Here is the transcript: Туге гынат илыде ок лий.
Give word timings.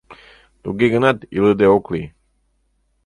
Туге 0.63 0.87
гынат 0.93 1.17
илыде 1.37 1.67
ок 1.77 1.85
лий. 1.93 2.07